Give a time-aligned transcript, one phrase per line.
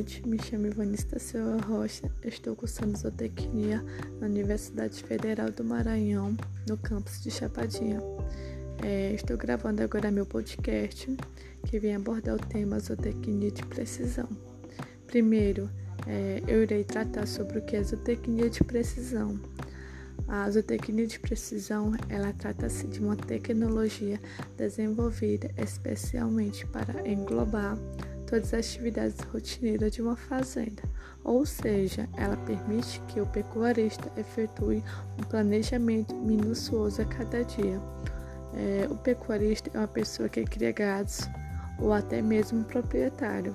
[0.00, 3.84] noite, me chamo Ivanista Silva Rocha, estou cursando zootecnia
[4.18, 6.34] na Universidade Federal do Maranhão,
[6.66, 8.00] no campus de Chapadinha.
[8.82, 11.14] É, estou gravando agora meu podcast,
[11.66, 14.26] que vem abordar o tema zootecnia de precisão.
[15.06, 15.68] Primeiro,
[16.06, 19.38] é, eu irei tratar sobre o que é zootecnia de precisão.
[20.26, 24.18] A zootecnia de precisão, ela trata-se de uma tecnologia
[24.56, 27.76] desenvolvida especialmente para englobar
[28.30, 30.82] todas as atividades rotineiras de uma fazenda,
[31.24, 34.84] ou seja, ela permite que o pecuarista efetue
[35.18, 37.80] um planejamento minucioso a cada dia.
[38.54, 41.28] É, o pecuarista é uma pessoa que cria gados
[41.80, 43.54] ou até mesmo um proprietário.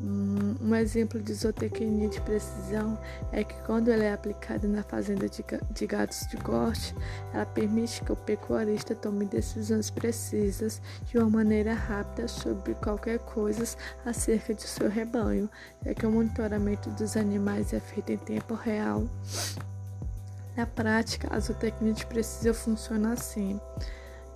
[0.00, 2.96] Um, exemplo de zootecnia de precisão
[3.32, 6.94] é que quando ela é aplicada na fazenda de, gatos de corte,
[7.34, 13.76] ela permite que o pecuarista tome decisões precisas de uma maneira rápida sobre qualquer coisa
[14.06, 15.50] acerca de seu rebanho,
[15.84, 19.04] é que o monitoramento dos animais é feito em tempo real.
[20.56, 23.60] Na prática, a zootecnia de precisão funciona assim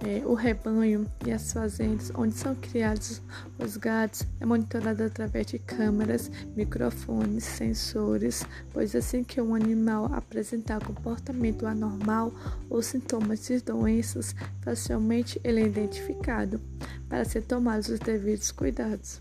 [0.05, 3.23] é, o rebanho e as fazendas onde são criados
[3.59, 10.85] os gados é monitorado através de câmeras, microfones, sensores, pois assim que um animal apresentar
[10.85, 12.33] comportamento anormal
[12.69, 16.61] ou sintomas de doenças, facilmente ele é identificado
[17.09, 19.19] para ser tomados os devidos cuidados.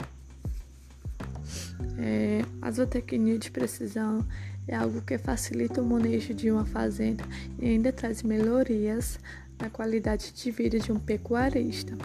[1.97, 4.25] É, a zootecnia de precisão
[4.67, 7.23] é algo que facilita o manejo de uma fazenda
[7.59, 9.19] e ainda traz melhorias
[9.61, 11.95] na qualidade de vida de um pecuarista.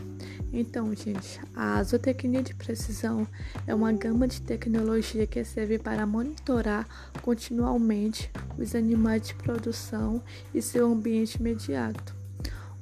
[0.52, 3.26] Então, gente, a zootecnia de precisão
[3.66, 6.86] é uma gama de tecnologia que serve para monitorar
[7.20, 10.22] continuamente os animais de produção
[10.54, 12.14] e seu ambiente imediato,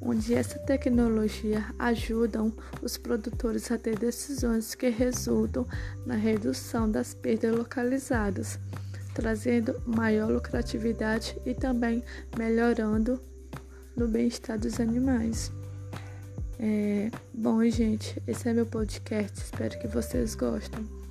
[0.00, 5.66] onde essa tecnologia ajudam os produtores a ter decisões que resultam
[6.04, 8.58] na redução das perdas localizadas,
[9.14, 12.04] trazendo maior lucratividade e também
[12.36, 13.20] melhorando
[13.96, 15.52] no bem-estar dos animais.
[16.58, 19.38] É, bom, gente, esse é meu podcast.
[19.38, 21.03] Espero que vocês gostem.